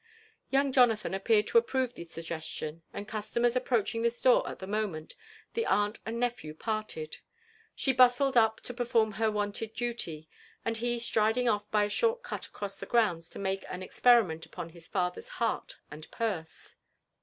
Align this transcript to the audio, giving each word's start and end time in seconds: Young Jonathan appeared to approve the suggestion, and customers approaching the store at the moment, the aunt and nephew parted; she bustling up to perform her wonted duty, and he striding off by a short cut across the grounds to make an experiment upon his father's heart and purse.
Young 0.49 0.71
Jonathan 0.71 1.13
appeared 1.13 1.45
to 1.45 1.59
approve 1.59 1.93
the 1.93 2.05
suggestion, 2.05 2.81
and 2.91 3.07
customers 3.07 3.55
approaching 3.55 4.01
the 4.01 4.09
store 4.09 4.49
at 4.49 4.57
the 4.57 4.65
moment, 4.65 5.13
the 5.53 5.63
aunt 5.67 5.99
and 6.07 6.19
nephew 6.19 6.55
parted; 6.55 7.17
she 7.75 7.93
bustling 7.93 8.35
up 8.35 8.61
to 8.61 8.73
perform 8.73 9.11
her 9.11 9.29
wonted 9.29 9.75
duty, 9.75 10.27
and 10.65 10.77
he 10.77 10.97
striding 10.97 11.47
off 11.47 11.69
by 11.69 11.83
a 11.83 11.89
short 11.89 12.23
cut 12.23 12.47
across 12.47 12.79
the 12.79 12.87
grounds 12.87 13.29
to 13.29 13.37
make 13.37 13.63
an 13.69 13.83
experiment 13.83 14.43
upon 14.43 14.69
his 14.69 14.87
father's 14.87 15.27
heart 15.37 15.77
and 15.91 16.09
purse. 16.09 16.77